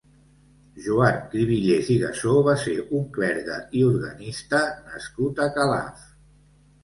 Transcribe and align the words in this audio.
Joan 0.83 1.19
Cribillers 1.33 1.89
i 1.95 1.97
Gasó 2.03 2.31
va 2.47 2.55
ser 2.61 2.73
un 2.99 3.03
clergue 3.17 3.59
i 3.81 3.83
organista 3.89 4.61
nascut 4.87 5.43
a 5.45 5.49
Calaf. 5.59 6.09